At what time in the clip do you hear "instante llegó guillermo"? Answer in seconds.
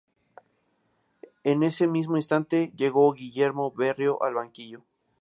2.17-3.71